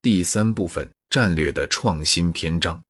[0.00, 2.80] 第三部分战略的创新篇章。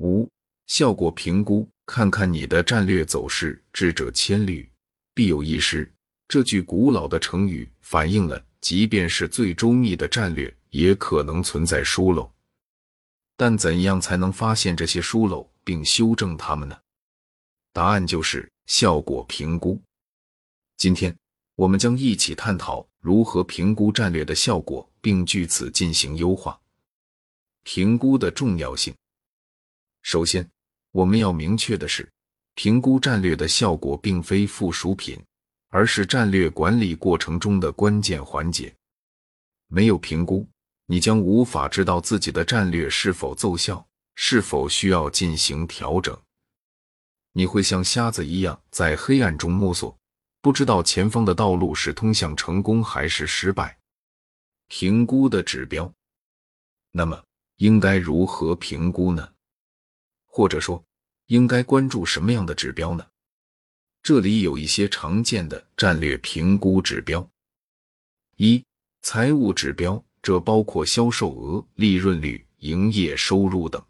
[0.00, 0.28] 五、
[0.66, 3.62] 效果评估，看看你的战略走势。
[3.72, 4.70] 智者千虑，
[5.14, 5.90] 必有一失。
[6.28, 12.30] 这句古老的成语反映了，即便是最周密的战略，也可能存在疏漏。
[13.34, 16.78] 但怎样才能发现这些疏漏并修正它们呢？
[17.72, 19.80] 答案就是效果评估。
[20.76, 21.16] 今天，
[21.54, 26.58] 我们将一起探讨如何评估战略的效果，并据此进行优化。
[27.62, 28.94] 评估的重要性。
[30.00, 30.48] 首先，
[30.92, 32.10] 我们要明确的是，
[32.54, 35.22] 评估战略的效果并非附属品，
[35.68, 38.74] 而是战略管理过程中的关键环节。
[39.68, 40.48] 没有评估，
[40.86, 46.18] 你将无法知道自己的战略是否奏效，是否需要进行调整。
[47.32, 49.94] 你会像瞎子一样在黑暗中摸索，
[50.40, 53.76] 不知道前方的道路是通向成功还是失败。
[54.76, 55.94] 评估的指标，
[56.90, 57.24] 那么
[57.58, 59.32] 应该如何评估呢？
[60.26, 60.84] 或者说，
[61.26, 63.06] 应该关注什么样的指标呢？
[64.02, 67.30] 这里有一些常见的战略评估指标：
[68.34, 68.64] 一、
[69.00, 73.80] 财务指标，这包括销售额、利润率、营业收入等；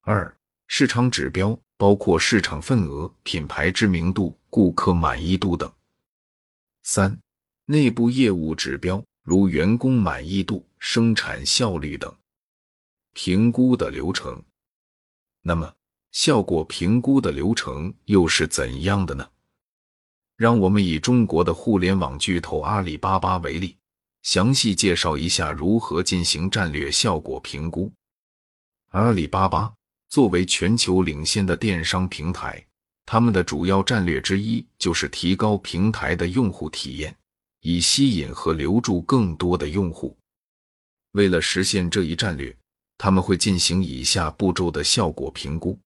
[0.00, 0.36] 二、
[0.66, 1.56] 市场指标。
[1.76, 5.70] 包括市场份额、品牌知名度、顾客满意度等。
[6.82, 7.18] 三、
[7.64, 12.14] 内部业务指标，如员工满意度、生产效率等。
[13.12, 14.40] 评估的流程。
[15.42, 15.74] 那么，
[16.12, 19.28] 效果评估的流程又是怎样的呢？
[20.36, 23.76] 让我们以中国的互联网巨头阿里巴巴为例，
[24.22, 27.92] 详细介绍一下如何进行战略效果评估。
[28.90, 29.74] 阿里巴巴。
[30.06, 32.64] 作为全球领先的电商平台，
[33.04, 37.16] 他们的主要战略之一就是提高平台的用户体验，
[37.66, 40.14] 以吸引和留住更多的用户。
[41.12, 42.54] 为了实现这一战略，
[42.98, 45.78] 他们会进行以下步骤的效果评估：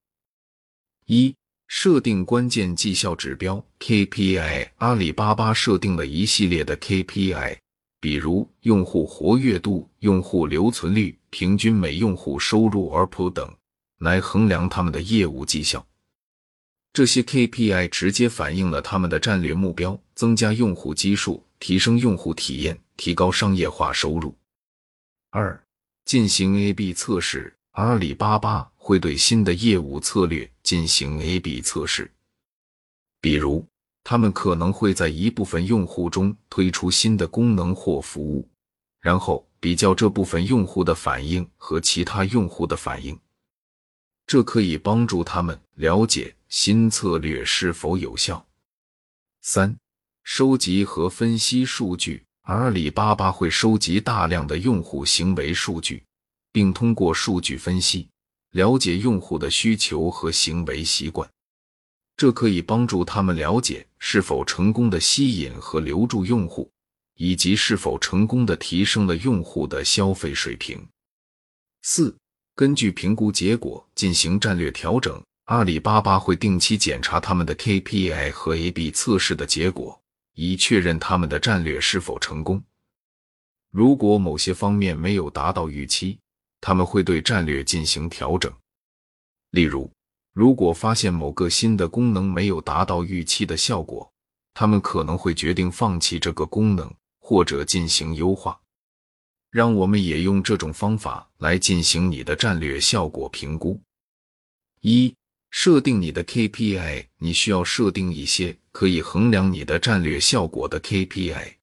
[1.07, 1.33] 一、
[1.69, 4.71] 设定关键绩效指标 KPI。
[4.79, 7.59] 阿里巴巴设定了一系列的 KPI，
[8.01, 13.49] 比如用户活跃度、用户留存率、平均每用户收入 ARPU 等。
[13.99, 15.87] 来衡量他们的业务绩效，
[16.93, 24.35] 这些 KPI 直接反映了他们的战略目标：增加用户基数、提升用户体验、提高商业化收入。
[25.31, 25.63] 二、
[26.05, 27.55] 进行 A/B 测试。
[27.73, 32.11] 阿里巴巴会对新的业务策略进行 A/B 测试，
[33.21, 33.65] 比如，
[34.03, 38.49] 他们可能会在一部分用户中推出新的功能或服务，
[39.01, 43.17] 然后比较这部分用户的反应和其他用户的反应。
[44.27, 48.45] 这可以帮助他们了解新策略是否有效。
[49.41, 49.79] 三、
[50.31, 52.23] 收集和分析数据。
[52.43, 56.05] 阿里巴巴会收集大量的用户行为数据，
[56.53, 58.07] 并通过数据分析
[58.51, 61.27] 了解用户的需求和行为习惯。
[62.15, 66.71] 这可以帮助他们了解是否成功的吸引和留住用户，
[67.17, 70.87] 以及是否成功的提升了用户的消费水平。
[71.83, 72.15] 四。
[72.55, 75.21] 根据评估结果进行战略调整。
[75.47, 79.99] 阿里巴巴会定期检查他们的 KPI 和 A/B 测试的结果，
[80.41, 82.63] 以确认他们的战略是否成功。
[83.73, 86.17] 如果某些方面没有达到预期，
[86.61, 88.53] 他们会对战略进行调整。
[89.51, 89.91] 例如，
[90.33, 94.09] 如果发现某个新的功能没有达到预期的效果，
[94.55, 96.89] 他们可能会决定放弃这个功能
[97.19, 98.61] 或者进行优化。
[99.51, 103.81] 让我们也用这种方法来进行你的战略效果评估。
[104.83, 105.13] 一、
[105.51, 111.55] 设定你的 KPI，你需要设定一些可以衡量你的战略效果的 KPI。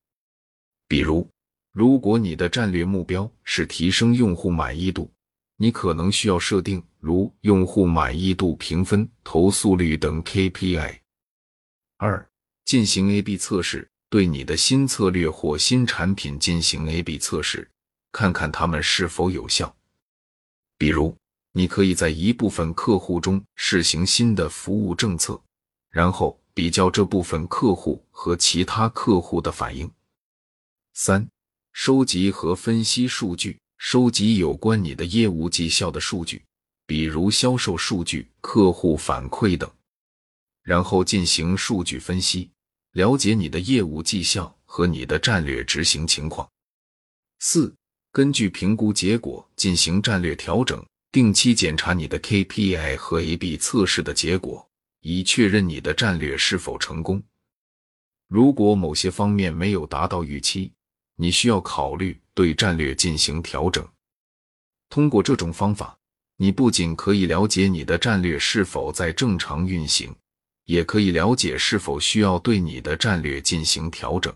[0.87, 1.29] 比如，
[1.71, 5.11] 如果你的战略目标是提升用户满意度，
[5.57, 10.99] 你可能需要设定如用户满意度评分、投诉率等 KPI。
[11.97, 12.27] 二、
[12.65, 17.69] 进行 A/B 测试，对你的新策略或新产品进行 A/B 测试。
[18.11, 19.75] 看看他们是否有效。
[20.77, 21.15] 比如，
[21.57, 25.41] 你可以在一部分客户中试行新的服务政策，
[25.89, 29.89] 然后比较这部分客户和其他客户的反应。
[30.95, 31.25] 三、
[31.71, 36.43] 收集和分析数据，收集有关你的业务绩效的数据，
[36.85, 39.71] 比如销售数据、客户反馈等，
[40.61, 42.51] 然后进行数据分析，
[42.91, 46.45] 了解你的业务绩效和你的战略执行情况。
[47.39, 47.73] 四。
[48.11, 50.81] 根据评估结果进行战略调整，
[51.15, 54.69] 定期检查你的 KPI 和 A/B 测试的结果，
[54.99, 57.23] 以确认你的战略是否成功。
[58.27, 60.73] 如果某些方面没有达到预期，
[61.15, 63.87] 你需要考虑对战略进行调整。
[64.89, 65.97] 通过这种方法，
[66.35, 70.13] 你不仅可以了解你的战略是否在正常运行，
[70.65, 74.35] 也可以了解是否需要对你的战略进行调整。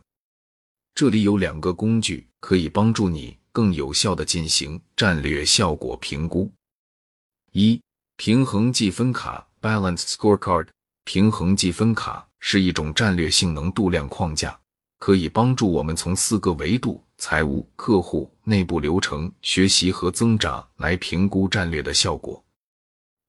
[0.96, 6.50] 这里有两个工具可以帮助你更有效的进行战略效果评估：
[7.52, 7.82] 一、
[8.16, 10.68] 平衡计分卡 （Balance Scorecard）。
[11.04, 14.56] 平衡计分卡是一种战略性能度量框架，
[15.00, 22.44] 可以帮助我们从四个维度——财务、客户、内部流程、学习和增长——来评估战略的效果。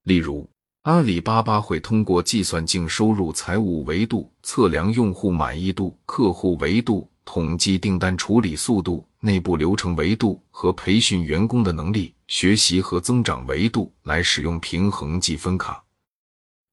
[0.04, 0.46] 例如，
[0.82, 15.84] 阿里巴巴会通过计算净收入财务维度测量用户满意度，客户维度统计订单处理速度，内部流程维度和培训员工的能力，学习和增长维度来使用平衡计分卡。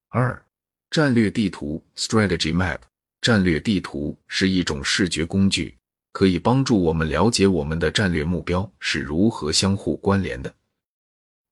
[0.10, 0.42] 二。
[0.92, 2.80] 战略地图 （Strategy Map）
[3.22, 5.76] 战略地图是一种视觉工具，
[6.14, 10.54] 可以帮助我们了解我们的战略目标是如何相互关联的。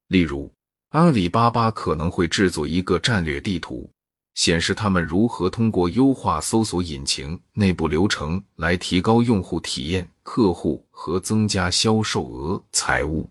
[0.07, 0.49] 例如，
[0.91, 3.89] 阿里巴巴可能会制作一个战略地图，
[4.35, 13.29] 显示他们如何通过优化搜索引擎、内部流程来提高用户体验、客户和增加销售额、财务。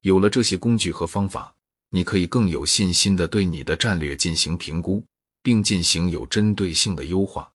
[0.00, 1.54] 有了这些工具和方法。
[1.90, 5.02] 你可以更有信心的对你的战略进行评估，
[5.42, 7.50] 并进行有针对性的优化。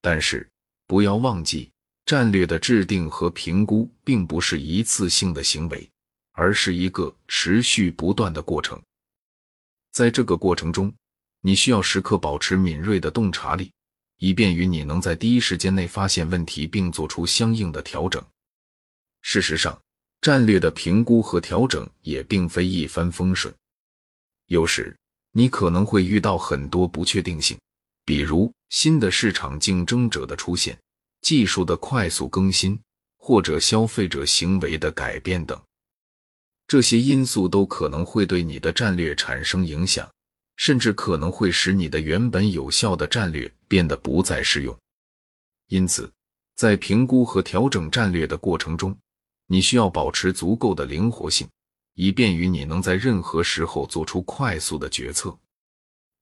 [0.00, 0.48] 但是，
[0.86, 1.70] 不要忘记，
[2.06, 5.86] 战略的制定和评估并不是一次性的行为，
[6.32, 8.80] 而是一个持续不断的过程。
[9.92, 10.90] 在这个过程中，
[11.42, 13.70] 你需要时刻保持敏锐的洞察力，
[14.16, 18.24] 以便于你能在第一时间内发现问题并做出相应的调整。
[19.20, 19.78] 事实上，
[20.24, 23.54] 战略的评估和调整也并非一帆风顺，
[24.46, 24.96] 有时
[25.32, 27.58] 你可能会遇到很多不确定性，
[28.06, 30.78] 比如新的市场竞争者的出现、
[31.20, 32.80] 技术的快速更新，
[33.18, 35.62] 或者消费者行为的改变等。
[36.66, 40.10] 这些因素都可能会对你的战略产生影响，
[40.56, 44.74] 甚至可能会使你的原本有效的战略变得不再适用。
[45.68, 46.10] 因此，
[46.56, 48.96] 在评估和调整战略的过程中，
[49.46, 51.48] 你需要保持足够的灵活性，
[51.94, 55.36] 以便于你能在任何时候做出快速的决策。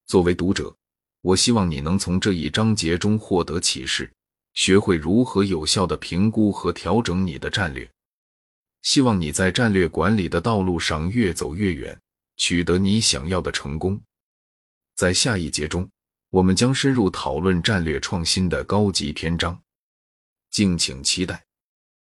[0.05, 0.75] 作为读者，
[1.21, 4.11] 我希望你能从这一章节中获得启示，
[4.53, 7.89] 学会如何有效的评估和调整你的战略。
[8.81, 11.97] 希望你在战略管理的道路上越走越远，
[12.35, 13.99] 取得你想要的成功。
[14.95, 15.89] 在下一节中，
[16.29, 19.57] 我们将深入讨论战略创新的高级篇章，
[20.51, 21.45] 敬请期待。